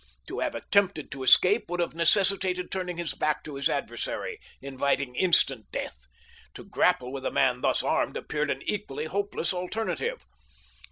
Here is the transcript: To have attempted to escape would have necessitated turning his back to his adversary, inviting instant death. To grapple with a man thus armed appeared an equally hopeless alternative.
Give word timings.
To 0.25 0.39
have 0.39 0.55
attempted 0.55 1.11
to 1.11 1.21
escape 1.21 1.69
would 1.69 1.79
have 1.79 1.93
necessitated 1.93 2.71
turning 2.71 2.97
his 2.97 3.13
back 3.13 3.43
to 3.43 3.53
his 3.53 3.69
adversary, 3.69 4.39
inviting 4.59 5.13
instant 5.13 5.71
death. 5.71 6.07
To 6.55 6.63
grapple 6.65 7.11
with 7.13 7.23
a 7.23 7.29
man 7.29 7.61
thus 7.61 7.83
armed 7.83 8.17
appeared 8.17 8.49
an 8.49 8.63
equally 8.63 9.05
hopeless 9.05 9.53
alternative. 9.53 10.25